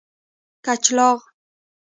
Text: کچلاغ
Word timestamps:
کچلاغ 0.65 1.19